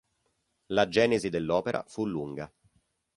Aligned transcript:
La 0.73 0.87
genesi 0.89 1.29
dell'opera 1.29 1.83
fu 1.87 2.07
lunga. 2.07 2.51